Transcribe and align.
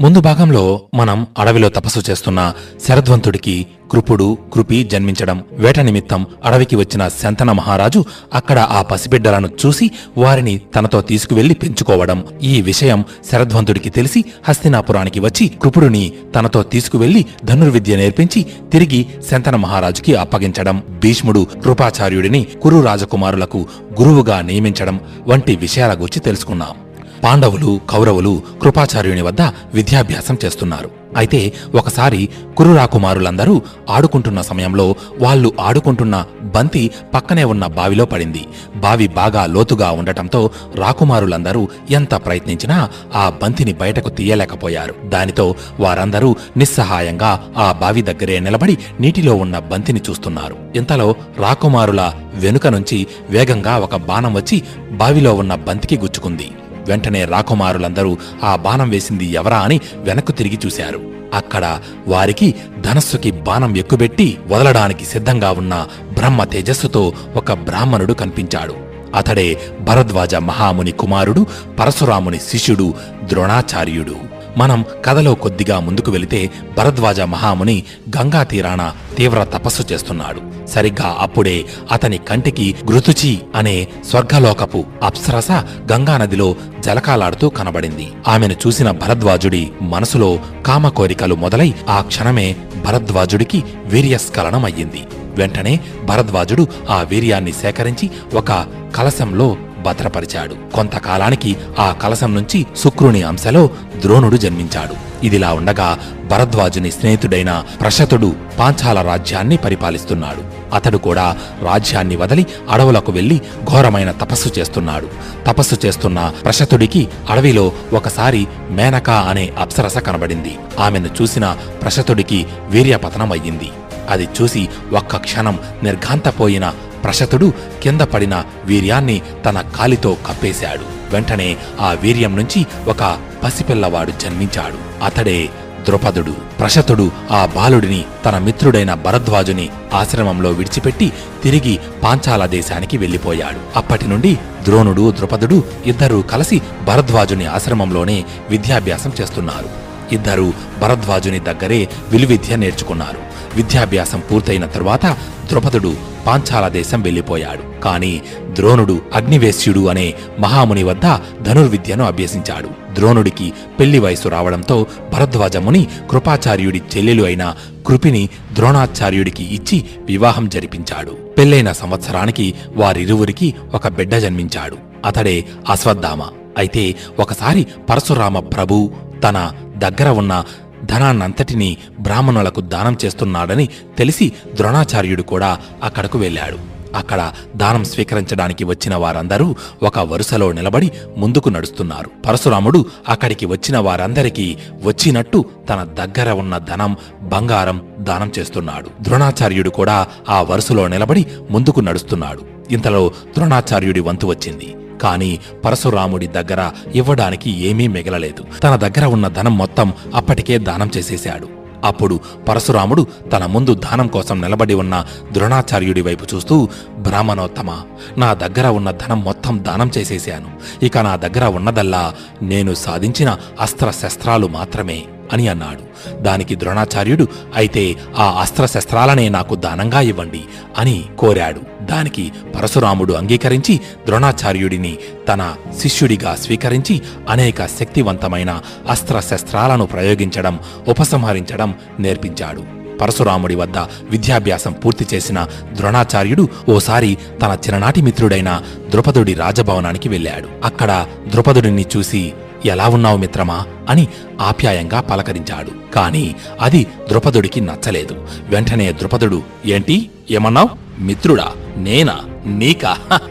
ముందు 0.00 0.20
భాగంలో 0.20 0.80
మనం 0.94 1.26
అడవిలో 1.38 1.68
తపస్సు 1.68 2.10
చేస్తున్న 2.10 2.52
శరధ్వంతుడికి 2.88 3.66
కృపుడు 3.90 4.38
కృపి 4.52 4.84
జన్మించడం 4.84 5.44
వేట 5.52 5.80
నిమిత్తం 5.80 6.26
అడవికి 6.44 6.76
వచ్చిన 6.76 7.08
శంతన 7.08 7.52
మహారాజు 7.52 8.04
అక్కడ 8.34 8.58
ఆ 8.58 8.82
పసిబిడ్డలను 8.82 9.48
చూసి 9.66 9.90
వారిని 10.18 10.58
తనతో 10.58 11.00
తీసుకువెళ్ళి 11.00 11.54
పెంచుకోవడం. 11.54 12.24
ఈ 12.42 12.62
విషయం 12.62 13.04
శరధ్వంతుడికి 13.32 13.90
తెలిసి 13.90 14.24
హస్తినాపురానికి 14.48 15.20
వచ్చి 15.20 15.48
కృపుడుని 15.48 16.12
తనతో 16.34 16.62
తీసుకువెళ్ళి 16.62 17.26
ధనుర్విద్య 17.44 17.96
నేర్పించి 17.96 18.42
తిరిగి 18.72 19.06
శంతన 19.30 19.56
మహారాజుకి 19.56 20.14
అప్పగించడం. 20.14 20.82
భీష్ముడు 21.02 21.46
కృపాచార్యుడిని 21.64 22.46
కురు 22.62 22.80
రాజకుమారులకు 22.80 23.66
గురువుగా 24.00 24.40
నియమించడం 24.40 25.00
వంటి 25.28 25.56
విషయాల 25.56 25.92
గురించి 25.92 26.20
తెలుసుకున్నాం. 26.20 26.81
పాండవులు 27.24 27.80
కౌరవులు 27.90 28.42
కృపాచార్యుని 28.62 29.22
వద్ద 29.22 29.40
విద్యాభ్యాసం 29.74 30.38
చేస్తున్నారు. 30.44 30.90
అయితే 31.16 31.52
ఒకసారి 31.74 32.28
కురురాకుమారులందరూ 32.56 33.62
ఆడుకుంటున్న 33.90 34.40
సమయంలో 34.40 34.94
వాళ్ళు 35.18 35.52
ఆడుకుంటున్న 35.60 36.24
బంతి 36.42 36.90
పక్కనే 37.14 37.44
ఉన్న 37.44 37.66
బావిలో 37.66 38.04
పడింది. 38.04 38.46
బావి 38.76 39.08
బాగా 39.08 39.46
లోతుగా 39.46 39.90
ఉండటంతో 39.90 40.50
రాకుమారులందరూ 40.74 41.68
ఎంత 41.90 42.14
ప్రయత్నించినా 42.14 42.88
ఆ 43.14 43.32
బంతిని 43.42 43.72
బయటకు 43.72 44.08
తీయలేకపోయారు. 44.08 44.94
దానితో 45.04 45.54
వారందరూ 45.80 46.36
నిస్సహాయంగా 46.56 47.32
ఆ 47.56 47.72
బావి 47.72 48.02
దగ్గరే 48.02 48.38
నిలబడి 48.38 48.78
నీటిలో 49.00 49.34
ఉన్న 49.34 49.58
బంతిని 49.58 50.00
చూస్తున్నారు. 50.10 50.56
ఇంతలో 50.76 51.14
రాకుమారుల 51.38 52.12
వెనుక 52.34 52.66
నుంచి 52.66 53.06
వేగంగా 53.30 53.76
ఒక 53.78 53.96
బాణం 53.96 54.34
వచ్చి 54.34 54.62
బావిలో 54.92 55.34
ఉన్న 55.34 55.54
బంతికి 55.54 55.98
గుచ్చుకుంది. 55.98 56.50
వెంటనే 56.88 57.24
రాకుమారులందరూ 57.24 58.16
ఆ 58.44 58.56
బాణం 58.56 58.90
వేసింది 58.90 59.24
ఎవరా 59.24 59.58
అని 59.58 59.80
వెనక్కు 59.96 60.32
తిరిగి 60.32 60.58
చూశారు. 60.66 61.00
అక్కడ 61.34 61.80
వారికి 62.08 62.54
ధనస్సుకి 62.80 63.30
బాణం 63.30 63.76
ఎక్కుబెట్టి 63.76 64.38
వదలడానికి 64.46 65.04
సిద్ధంగా 65.04 65.50
ఉన్న 65.50 65.86
బ్రహ్మ 66.12 66.44
తేజస్సుతో 66.44 67.12
ఒక 67.36 67.52
బ్రాహ్మణుడు 67.52 68.12
కనిపించాడు. 68.12 68.74
అతడే 69.14 69.60
భరద్వాజ 69.80 70.34
మహాముని 70.34 70.90
కుమారుడు 70.90 71.46
పరశురాముని 71.80 72.38
శిష్యుడు 72.38 72.94
ద్రోణాచార్యుడు. 73.24 74.41
మనం 74.58 74.84
కథలో 75.04 75.34
కొద్దిగా 75.34 75.80
ముందుకు 75.80 76.10
వెళితే 76.10 76.50
భరద్వాజ 76.78 77.20
మహాముని 77.20 77.82
గంగా 78.18 78.42
తీరాన 78.42 78.92
తీవ్ర 79.18 79.44
తపస్సు 79.44 79.82
చేస్తున్నాడు. 79.92 80.66
సరిగ్గా 80.66 81.16
అప్పుడే 81.20 81.64
అతని 81.92 82.18
కంటికి 82.18 82.74
గృతుచి 82.90 83.40
అనే 83.54 83.88
స్వర్గలోకపు 84.10 84.84
అప్సరస 85.02 85.50
గంగానదిలో 85.92 86.56
జలకాలాడుతూ 86.80 87.48
కనబడింది. 87.48 88.08
ఆమెను 88.28 88.52
చూసిన 88.52 88.90
భరద్వాజుడి 88.90 89.70
మనసులో 89.82 90.38
కామ 90.66 90.88
కోరికలు 90.88 91.34
మొదలై 91.34 91.74
ఆ 91.88 92.00
క్షణమే 92.00 92.56
భరద్వాజుడికి 92.86 93.64
వీర్యస్ఖలనమయ్యింది. 93.84 95.00
వెంటనే 95.34 95.80
భరద్వాజుడు 96.04 96.66
ఆ 96.90 97.02
వీర్యాన్ని 97.02 97.52
సేకరించి 97.52 98.10
ఒక 98.34 98.66
కలశంలో 98.96 99.56
భద్రపరిచాడు. 99.86 100.56
కొంతకాలానికి 100.74 101.56
ఆ 101.78 101.86
కలశం 102.02 102.34
నుంచి 102.34 102.66
శుక్రుని 102.82 103.22
అంశలో 103.22 103.70
ద్రోణుడు 104.00 104.36
జన్మించాడు. 104.36 104.94
ఇదిలా 105.26 105.50
ఉండగా 105.52 105.88
భరద్వాజుని 106.30 106.90
స్నేహితుడైన 106.90 107.64
ప్రశతుడు 107.80 108.30
పాంచాల 108.58 108.98
రాజ్యాన్ని 109.02 109.56
పరిపాలిస్తున్నాడు. 109.56 110.42
అతడు 110.74 110.98
కూడా 110.98 111.26
రాజ్యాన్ని 111.62 112.16
వదిలి 112.16 112.46
అడవులకు 112.70 113.12
వెళ్ళి 113.12 113.36
ఘోరమైన 113.70 114.10
తపస్సు 114.10 114.50
చేస్తున్నాడు. 114.58 115.08
తపస్సు 115.46 115.76
చేస్తున్న 115.86 116.32
ప్రశతుడికి 116.44 117.02
అడవిలో 117.30 117.72
ఒకసారి 117.92 118.46
మేనక 118.70 119.10
అనే 119.10 119.44
అప్సరస 119.58 119.98
కనబడింది. 119.98 120.54
ఆమెను 120.80 121.10
చూసిన 121.22 121.56
ప్రశతుడికి 121.82 122.46
వీర్యపతనం 122.68 123.32
అయ్యింది 123.32 123.70
అది 124.08 124.28
చూసి 124.42 124.62
ఒక్క 124.92 125.16
క్షణం 125.16 125.58
నిర్ఘాంతపోయిన 125.82 126.66
ప్రశతుడు 127.04 127.52
కింద 127.82 128.00
పడిన 128.00 128.44
వీర్యాన్ని 128.64 129.22
తన 129.44 129.60
కాలితో 129.60 130.16
కప్పేశాడు. 130.26 131.12
వెంటనే 131.12 131.56
ఆ 131.80 131.92
వీర్యం 131.92 132.36
నుంచి 132.36 132.66
ఒక 132.88 133.18
పసిపిల్లవాడు 133.44 134.10
జన్మించాడు. 134.10 135.04
అతడే 135.04 135.48
ద్రుపదుడు. 135.84 136.30
ప్రశతుడు 136.30 137.10
ఆ 137.30 137.46
బాలుడిని 137.46 138.04
తన 138.24 138.38
మిత్రుడైన 138.38 138.94
భరద్వాజుని 138.94 139.68
ఆశ్రమంలో 139.94 140.50
విడిచిపెట్టి 140.50 141.12
తిరిగి 141.42 141.78
పాంచాల 142.02 142.46
దేశానికి 142.46 142.96
వెళ్ళిపోయాడు 142.96 143.78
అప్పటి 143.78 144.08
నుండి 144.08 144.38
ద్రోణుడు 144.62 145.10
ద్రుపదుడు 145.10 145.64
ఇద్దరూ 145.86 146.22
కలిసి 146.22 146.62
భరద్వాజుని 146.84 147.46
ఆశ్రమంలోనే 147.46 148.24
విద్యాభ్యాసం 148.50 149.12
చేస్తున్నారు. 149.20 149.68
ఇద్దరూ 150.14 150.52
భరద్వాజుని 150.80 151.38
దగ్గరే 151.38 151.88
విలువిద్య 152.08 152.56
నేర్చుకున్నారు. 152.56 153.18
విద్యాభ్యాసం 153.56 154.22
పూర్తయిన 154.32 154.66
తరువాత 154.66 155.06
ద్రుపదుడు 155.48 156.11
పాంచాల 156.26 156.68
దేశం 156.68 157.02
వెళ్ళిపోయాడు. 157.02 157.80
కాని 157.80 158.20
ద్రోణుడు 158.52 159.02
అగ్నివేశ్యుడు 159.14 159.86
అనే 159.86 160.14
మహాముని 160.40 160.82
వద్ద 160.82 161.18
ధనుర్విద్యను 161.42 162.04
అభ్యసించాడు. 162.04 162.94
ద్రోణుడికి 162.94 163.52
పెళ్ళి 163.80 163.98
వయసు 163.98 164.28
రావడంతో 164.28 164.86
భరద్వాజముని 165.12 165.86
కృపాచార్యుడి 166.10 166.82
చెల్లెలు 166.96 167.22
అయిన 167.22 167.54
కృపిని 167.86 168.28
ద్రోణాచార్యుడికి 168.52 169.54
ఇచ్చి 169.54 169.84
వివాహం 170.00 170.48
జరిపించాడు. 170.48 171.10
పెళ్ళైన 171.10 171.72
సంవత్సరానికి 171.72 172.54
వారిరువురికి 172.76 173.54
ఒక 173.74 173.88
బిడ్డ 173.88 174.14
జన్మించాడు. 174.14 174.76
అతడే 175.04 175.44
అశ్వత్థామ. 175.70 176.22
అయితే 176.58 176.94
ఒకసారి 177.20 177.66
పరశురామ 177.90 178.40
ప్రభు 178.40 178.90
తన 179.24 179.50
దగ్గర 179.78 180.08
ఉన్న 180.08 180.44
ధనాన్నంతటినీ 180.84 181.76
బ్రాహ్మణులకు 182.00 182.60
దానం 182.60 182.98
చేస్తున్నాడని 183.04 183.68
తెలిసి 183.98 184.32
ద్రోణాచార్యుడు 184.54 185.22
కూడా 185.22 185.58
అక్కడకు 185.82 186.18
వెళ్ళాడు. 186.18 186.72
అక్కడ 186.92 187.32
దానం 187.56 187.84
స్వీకరించడానికి 187.84 188.64
వచ్చిన 188.64 188.94
వారందరూ 188.94 189.54
ఒక 189.82 189.98
వరుసలో 189.98 190.52
నిలబడి 190.52 190.92
ముందుకు 191.16 191.48
నడుస్తున్నారు. 191.48 192.10
పరశురాముడు 192.26 192.86
అక్కడికి 193.08 193.46
వచ్చిన 193.46 193.78
వారందరికీ 193.78 194.56
వచ్చినట్టు 194.82 195.44
తన 195.68 195.84
దగ్గర 195.84 196.30
ఉన్న 196.30 196.58
ధనం 196.58 196.96
బంగారం 197.22 197.82
దానం 197.98 198.32
చేస్తున్నాడు. 198.38 198.90
ద్రోణాచార్యుడు 199.00 199.70
కూడా 199.70 200.06
ఆ 200.28 200.42
వరుసలో 200.42 200.88
నిలబడి 200.88 201.26
ముందుకు 201.50 201.80
నడుస్తున్నాడు. 201.80 202.42
ఇంతలో 202.70 203.08
ద్రోణాచార్యుడి 203.08 204.00
వంతు 204.00 204.26
వచ్చింది. 204.26 204.74
కాని 205.02 205.38
పరశురాముడి 205.64 206.26
దగ్గర 206.26 206.70
ఇవ్వడానికి 206.94 207.50
ఏమీ 207.68 207.88
మిగలలేదు. 207.88 208.44
తన 208.60 208.76
దగ్గర 208.76 209.04
ఉన్న 209.04 209.28
ధనం 209.28 209.58
మొత్తం 209.58 209.92
అప్పటికే 210.14 210.58
దానం 210.58 210.90
చేసేశాడు. 210.96 211.62
అప్పుడు 211.82 212.20
పరశురాముడు 212.48 213.06
తన 213.32 213.46
ముందు 213.46 213.74
దానం 213.74 214.06
కోసం 214.06 214.40
నిలబడి 214.40 214.74
ఉన్న 214.74 214.96
ద్రోణాచార్యుడి 215.32 216.02
వైపు 216.02 216.26
చూస్తూ 216.34 216.68
బ్రాహ్మణోత్తమ 216.98 217.70
నా 218.18 218.34
దగ్గర 218.34 218.66
ఉన్న 218.66 218.90
ధనం 218.90 219.24
మొత్తం 219.24 219.64
దానం 219.64 219.90
చేసేశాను. 219.98 220.50
ఇక 220.84 220.98
నా 220.98 221.16
దగ్గర 221.16 221.44
ఉన్నదల్లా 221.44 222.14
నేను 222.42 222.74
సాధించిన 222.74 223.38
అస్త్ర 223.60 223.90
శస్త్రాలు 223.90 224.46
మాత్రమే 224.46 225.02
అని 225.32 225.48
అన్నాడు. 225.48 225.84
దానికి 226.22 226.54
ద్రోణాచార్యుడు 226.56 227.28
అయితే 227.54 227.96
ఆ 228.18 228.38
అస్త్ర 228.40 228.66
శస్త్రాలనే 228.66 229.28
నాకు 229.28 229.54
దానంగా 229.54 230.00
ఇవ్వండి 230.00 230.42
అని 230.78 231.04
కోరాడు. 231.18 231.71
దానికి 231.86 232.32
పరశురాముడు 232.54 233.12
అంగీకరించి 233.12 233.80
ద్రోణాచార్యుడిని 234.06 234.98
తన 235.28 235.54
శిష్యుడిగా 235.78 236.34
స్వీకరించి 236.34 237.02
అనేక 237.28 237.66
శక్తివంతమైన 237.66 238.60
అస్త్ర 238.88 239.20
శస్త్రాలను 239.20 239.86
ప్రయోగించడం 239.86 240.60
ఉపసంహరించడం 240.88 241.74
నేర్పించాడు. 242.00 242.82
పరశురాముడి 242.98 243.54
వద్ద 243.54 243.78
విద్యాభ్యాసం 244.10 244.72
పూర్తి 244.72 245.06
చేసిన 245.14 245.46
ద్రోణాచార్యుడు 245.72 246.48
ఓసారి 246.68 247.18
తన 247.42 247.50
చిన్ననాటి 247.52 248.02
మిత్రుడైన 248.02 248.62
ద్రుపదుడి 248.90 249.34
రాజభవనానికి 249.34 250.08
వెళ్ళాడు. 250.08 250.48
అక్కడ 250.64 251.06
ద్రుపదుడిని 251.28 251.86
చూసి 251.96 252.32
ఎలా 252.64 252.88
ఉన్నావు 252.88 253.16
మిత్రమా? 253.16 253.66
అని 253.88 254.08
ఆప్యాయంగా 254.40 255.00
పలకరించాడు. 255.00 255.92
కాని 255.94 256.34
అది 256.60 256.86
ద్రుపదుడికి 257.08 257.60
నచ్చలేదు. 257.60 258.28
వెంటనే 258.48 258.92
ద్రుపదుడు 258.92 259.42
ఏంటి? 259.66 260.10
ఏమన్నావు? 260.30 260.68
మిత్రుడా? 260.98 261.52
నేనా? 261.76 262.20
నీకా? 262.46 262.96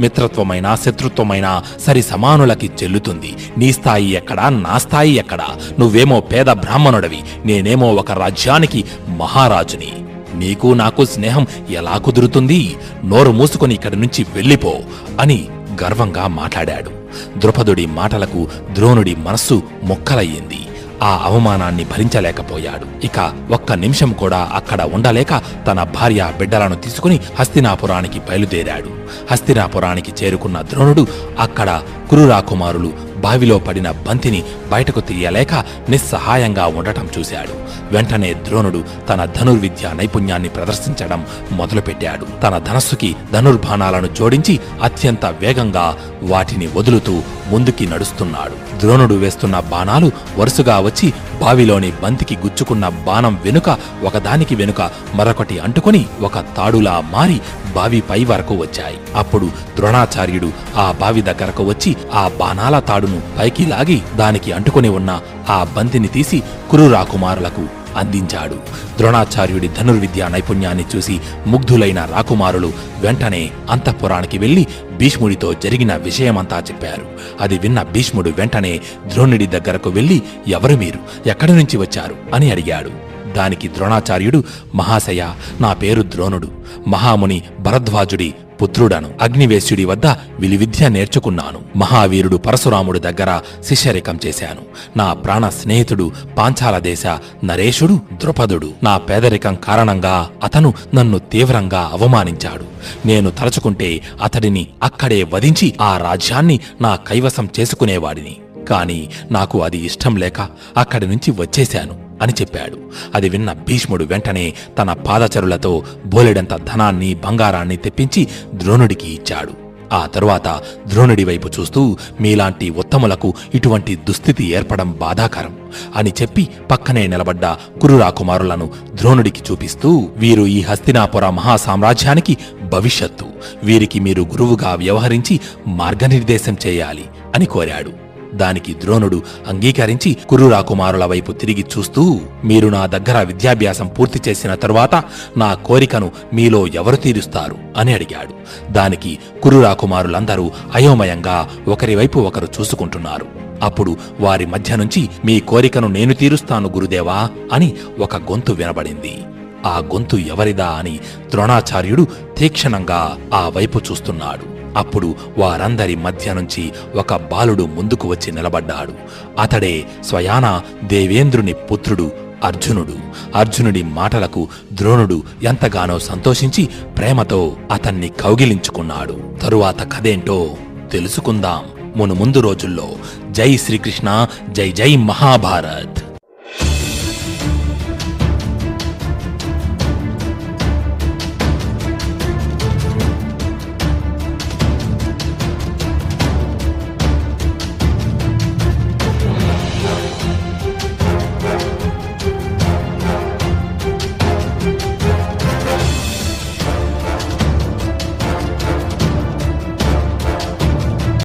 మిత్రత్వమైనా 0.00 0.76
శత్రుత్వమైన 0.76 1.62
సరి 1.80 2.02
సమానులకి 2.02 2.70
చెల్లుతుంది. 2.82 3.36
నీ 3.58 3.72
స్థాయి 3.72 4.10
ఎక్కడా? 4.10 4.48
నా 4.48 4.78
స్థాయి 4.78 5.10
ఎక్కడా? 5.10 5.48
నువ్వేమో 5.78 6.20
పేద 6.20 6.46
బ్రాహ్మణుడవి. 6.46 7.18
నేనేమో 7.44 7.94
ఒక 7.94 8.12
రాజ్యానికి 8.12 8.84
మహారాజుని. 9.08 9.92
నీకు 10.34 10.66
నాకు 10.66 11.04
స్నేహం 11.04 11.46
ఎలా 11.70 11.98
కుదురుతుంది? 11.98 12.76
నోరు 13.04 13.30
మూసుకొని 13.30 13.74
ఇక్కడి 13.74 13.96
నుంచి 13.96 14.26
వెళ్ళిపో 14.34 14.74
అని 15.20 15.48
గర్వంగా 15.82 16.26
మాట్లాడాడు. 16.26 17.03
ద్రుపదుడి 17.38 17.86
మాటలకు 17.86 18.48
ద్రోణుడి 18.72 19.14
మనస్సు 19.14 19.62
మొక్కలయ్యింది. 19.82 20.60
ఆ 21.02 21.20
అవమానాన్ని 21.24 21.84
భరించలేకపోయాడు. 21.84 23.06
ఇక 23.06 23.32
ఒక్క 23.50 23.72
నిమిషం 23.72 24.12
కూడా 24.12 24.50
అక్కడ 24.54 24.82
ఉండలేక 24.82 25.42
తన 25.66 25.82
భార్య 25.82 26.32
బిడ్డలను 26.38 26.76
తీసుకుని 26.76 27.20
హస్తినాపురానికి 27.40 28.18
బయలుదేరాడు. 28.18 28.90
హస్తినాపురానికి 29.30 30.24
చేరుకున్న 30.24 30.62
ద్రోణుడు 30.62 31.06
అక్కడ 31.38 31.82
కురురాకుమారులు 32.10 32.92
బావిలో 33.24 33.56
పడిన 33.66 33.88
బంతిని 34.06 34.40
బయటకు 34.70 35.00
తీయలేక 35.08 35.54
నిస్సహాయంగా 35.88 36.64
ఉండటం 36.78 37.06
చూశాడు. 37.18 37.54
వెంటనే 37.94 38.30
ద్రోణుడు 38.46 38.80
తన 39.08 39.20
ధనుర్విద్య 39.36 39.90
నైపుణ్యాన్ని 39.94 40.50
ప్రదర్శించడం 40.56 41.20
మొదలుపెట్టాడు. 41.52 42.26
తన 42.40 42.54
ధనస్సుకి 42.58 43.10
ధనుర్బాణాలను 43.32 44.08
జోడించి 44.18 44.54
అత్యంత 44.82 45.24
వేగంగా 45.40 45.86
వాటిని 46.22 46.66
వదులుతూ 46.76 47.14
ముందుకి 47.52 47.86
నడుస్తున్నాడు. 47.86 48.54
ద్రోణుడు 48.80 49.14
వేస్తున్న 49.14 49.60
బాణాలు 49.72 50.12
వరుసగా 50.38 50.78
వచ్చి 50.78 51.08
బావిలోని 51.42 51.92
బంతికి 52.02 52.36
గుచ్చుకున్న 52.36 52.88
బాణం 52.88 53.34
వెనుక 53.44 53.78
ఒకదానికి 54.04 54.54
వెనుక 54.54 54.90
మరొకటి 55.14 55.58
అంటుకొని 55.58 56.06
ఒక 56.22 56.38
తాడులా 56.56 57.00
మారి 57.14 57.40
బావి 57.74 58.00
పై 58.00 58.24
వరకు 58.24 58.54
వచ్చాయి. 58.54 58.98
అప్పుడు 59.16 59.46
ద్రోణాచార్యుడు 59.76 60.50
ఆ 60.76 60.92
బావి 61.00 61.22
దగ్గరకు 61.22 61.62
వచ్చి 61.62 61.96
ఆ 62.14 62.30
బాణాల 62.40 62.78
తాడును 62.78 63.20
పైకి 63.38 63.66
లాగి 63.66 64.02
దానికి 64.16 64.52
అంటుకొని 64.52 64.88
ఉన్న 64.88 65.20
ఆ 65.48 65.66
బంతిని 65.76 66.08
తీసి 66.08 66.42
కురు 66.70 66.86
రాకుమారులకు 66.92 67.64
అందించాడు. 67.96 68.54
ద్రోణాచార్యుడి 68.96 69.68
ధనుర్విద్యా 69.68 70.28
నైపుణ్యాన్ని 70.28 70.84
చూసి 70.96 71.20
ముగ్ధులైన 71.46 72.04
రాకుమారులు 72.04 72.72
వెంటనే 73.00 73.50
అంతఃపురానికి 73.70 74.38
వెళ్ళి 74.38 74.66
భీష్ముడితో 74.96 75.54
జరిగిన 75.54 75.96
విషయమంతా 75.96 76.58
చెప్పారు. 76.58 77.06
అది 77.40 77.58
విన్న 77.58 77.82
భీష్ముడు 77.82 78.30
వెంటనే 78.30 78.80
ద్రోణుడి 79.06 79.46
దగ్గరకు 79.46 79.90
వెళ్ళి 79.90 80.22
ఎవరు 80.48 80.76
మీరు? 80.76 81.28
ఎక్కడి 81.28 81.52
నుంచి 81.52 81.76
వచ్చారు? 81.76 82.14
అని 82.34 82.50
అడిగాడు. 82.50 82.90
దానికి 83.32 83.68
ద్రోణాచార్యుడు 83.68 84.44
మహాశయ 84.74 85.26
నా 85.60 85.72
పేరు 85.72 86.02
ద్రోణుడు. 86.02 86.48
మహాముని 86.88 87.42
భరద్వాజుడి 87.60 88.34
పుత్రుడను. 88.64 89.10
అగ్నివేశ్యుడి 89.20 89.84
వద్ద 89.84 90.06
విలువిద్య 90.40 90.88
నేర్చుకున్నాను. 90.88 91.78
మహావీరుడు 91.78 92.36
పరశురాముడి 92.36 92.98
దగ్గర 92.98 93.40
శిష్యరికం 93.64 94.18
చేశాను. 94.26 94.60
నా 94.98 95.12
ప్రాణ 95.12 95.48
స్నేహితుడు 95.48 96.12
పాంచాల 96.38 96.78
దేశ 96.78 97.06
నరేషుడు 97.44 98.00
ద్రుపదుడు. 98.12 98.70
నా 98.82 98.98
పేదరికం 98.98 99.54
కారణంగా 99.54 100.30
అతను 100.42 100.74
నన్ను 100.94 101.18
తీవ్రంగా 101.18 101.90
అవమానించాడు. 101.92 102.64
నేను 103.06 103.30
తలచుకుంటే 103.30 104.02
అతడిని 104.22 104.66
అక్కడే 104.82 105.22
వధించి 105.22 105.74
ఆ 105.80 105.96
రాజ్యాన్ని 105.96 106.60
నా 106.80 106.96
కైవసం 106.96 107.48
చేసుకునేవాడిని. 107.60 108.36
కాని 108.68 109.08
నాకు 109.30 109.62
అది 109.62 109.78
ఇష్టం 109.78 110.16
లేక 110.16 110.40
అక్కడి 110.76 111.06
నుంచి 111.06 111.30
వచ్చేశాను. 111.30 112.03
అని 112.22 112.32
చెప్పాడు. 112.40 112.78
అది 113.14 113.28
విన్న 113.28 113.52
భీష్ముడు 113.52 114.04
వెంటనే 114.04 114.54
తన 114.78 114.92
పాదచరులతో 114.92 115.82
బోలెడంత 116.06 116.56
ధనాన్ని 116.56 117.14
బంగారాన్ని 117.14 117.76
తెప్పించి 117.76 118.28
ద్రోణుడికి 118.54 119.14
ఇచ్చాడు. 119.14 119.64
ఆ 119.92 120.06
తరువాత 120.06 120.60
ద్రోణుడి 120.88 121.24
వైపు 121.24 121.48
చూస్తూ 121.60 121.96
మీలాంటి 122.20 122.70
ఉత్తములకు 122.70 123.34
ఇటువంటి 123.54 123.96
దుస్థితి 123.96 124.44
ఏర్పడం 124.44 124.92
బాధాకరం 124.92 125.56
అని 125.96 126.12
చెప్పి 126.22 126.48
పక్కనే 126.70 127.06
నిలబడ్డ 127.06 127.46
కురురాకుమారులను 127.80 128.70
ద్రోణుడికి 128.94 129.42
చూపిస్తూ 129.50 130.08
వీరు 130.16 130.42
ఈ 130.42 130.62
హస్తినాపుర 130.62 131.28
మహాసామ్రాజ్యానికి 131.28 132.36
భవిష్యత్తు. 132.62 133.26
వీరికి 133.64 134.00
మీరు 134.00 134.22
గురువుగా 134.22 134.74
వ్యవహరించి 134.74 135.40
మార్గనిర్దేశం 135.66 136.56
చేయాలి 136.66 137.04
అని 137.34 137.44
కోరాడు. 137.44 138.03
దానికి 138.34 138.72
ద్రోణుడు 138.72 139.22
అంగీకరించి 139.48 140.16
కురురాకుమారుల 140.28 141.04
వైపు 141.04 141.32
తిరిగి 141.32 141.64
చూస్తూ 141.78 142.20
మీరు 142.44 142.68
నా 142.68 142.86
దగ్గర 142.86 143.22
విద్యాభ్యాసం 143.22 143.86
పూర్తి 143.86 144.20
చేసిన 144.28 144.54
తరువాత 144.54 145.04
నా 145.36 145.54
కోరికను 145.54 146.12
మీలో 146.32 146.66
ఎవరు 146.66 146.96
తీరుస్తారు? 146.96 147.56
అని 147.76 147.94
అడిగాడు. 147.94 148.34
దానికి 148.72 149.18
కురురాకుమారులందరూ 149.42 150.50
అయోమయంగా 150.74 151.50
ఒకరి 151.68 151.94
వైపు 151.94 152.18
ఒకరు 152.18 152.48
చూసుకుంటున్నారు. 152.60 153.26
అప్పుడు 153.62 153.96
వారి 154.20 154.46
మధ్య 154.46 154.76
నుంచి 154.76 155.08
మీ 155.24 155.40
కోరికను 155.40 155.88
నేను 155.88 156.14
తీరుస్తాను 156.14 156.68
గురుదేవా? 156.68 157.30
అని 157.52 157.72
ఒక 157.98 158.16
గొంతు 158.16 158.52
వినబడింది. 158.52 159.22
ఆ 159.66 159.78
గొంతు 159.78 160.16
ఎవరిదా 160.16 160.66
అని 160.66 161.00
ద్రోణాచార్యుడు 161.30 162.06
తీక్షణంగా 162.38 163.16
ఆ 163.34 163.48
వైపు 163.48 163.80
చూస్తున్నాడు. 163.90 164.53
అప్పుడు 164.76 165.14
వారందరి 165.38 165.96
మధ్య 165.96 166.34
నుంచి 166.34 166.72
ఒక 166.94 167.16
బాలుడు 167.16 167.62
ముందుకు 167.62 168.08
వచ్చి 168.08 168.32
నిలబడ్డాడు. 168.32 168.92
అతడే 169.40 169.84
స్వయాన 170.04 170.60
దేవేంద్రుని 170.84 171.52
పుత్రుడు 171.52 172.12
అర్జునుడు. 172.44 172.94
అర్జునుడి 173.36 173.82
మాటలకు 173.82 174.48
ద్రోణుడు 174.72 175.22
ఎంతగానో 175.42 175.98
సంతోషించి 175.98 176.68
ప్రేమతో 176.98 177.56
అతన్ని 177.72 178.08
కౌగిలించుకున్నాడు. 178.08 179.38
తరువాత 179.42 179.92
కథేంటో 179.92 180.54
తెలుసుకుందాం. 180.92 181.64
మును 181.96 182.14
ముందు 182.14 182.40
రోజుల్లో 182.40 182.88
జై 183.30 183.56
శ్రీకృష్ణ 183.56 184.26
జై 184.50 184.72
జై 184.72 184.96
మహాభారత్. 184.96 186.03